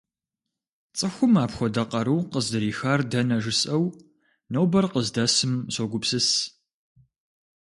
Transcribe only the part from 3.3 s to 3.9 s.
жысӀэу,